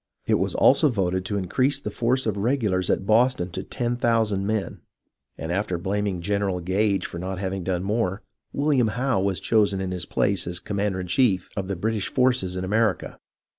It 0.25 0.39
was 0.39 0.55
also 0.55 0.89
voted 0.89 1.25
to 1.25 1.37
increase 1.37 1.79
the 1.79 1.91
force 1.91 2.25
of 2.25 2.35
regulars 2.35 2.89
at 2.89 3.05
Boston 3.05 3.51
to 3.51 3.61
ten 3.61 3.97
thousand 3.97 4.47
men, 4.47 4.81
and 5.37 5.51
after 5.51 5.77
blaming 5.77 6.21
General 6.21 6.59
Gage 6.59 7.05
for 7.05 7.19
not 7.19 7.37
having 7.37 7.63
done 7.63 7.83
more, 7.83 8.23
William 8.51 8.87
Howe 8.97 9.21
was 9.21 9.39
chosen 9.39 9.79
in 9.79 9.91
his 9.91 10.07
place 10.07 10.47
as 10.47 10.59
commander 10.59 11.01
in 11.01 11.05
chief 11.05 11.49
of 11.55 11.67
the 11.67 11.75
British 11.75 12.07
forces 12.07 12.55
in 12.57 12.63
America. 12.63 13.19